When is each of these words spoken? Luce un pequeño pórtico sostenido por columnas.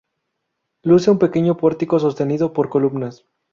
Luce 0.81 1.11
un 1.11 1.19
pequeño 1.19 1.57
pórtico 1.57 1.99
sostenido 1.99 2.53
por 2.53 2.69
columnas. 2.69 3.23